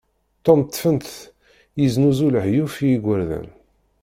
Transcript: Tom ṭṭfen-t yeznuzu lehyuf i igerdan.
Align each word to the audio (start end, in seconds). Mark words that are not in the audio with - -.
Tom 0.45 0.59
ṭṭfen-t 0.65 1.09
yeznuzu 1.79 2.27
lehyuf 2.33 2.75
i 2.79 2.87
igerdan. 2.95 3.47